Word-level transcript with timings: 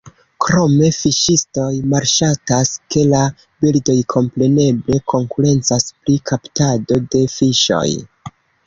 Krome 0.43 0.87
fiŝistoj 0.99 1.67
malŝatas, 1.91 2.71
ke 2.95 3.05
la 3.11 3.19
birdoj 3.67 3.97
kompreneble 4.17 5.01
konkurencas 5.15 5.91
pri 6.03 6.21
kaptado 6.33 7.03
de 7.17 7.27
fiŝoj. 7.39 7.89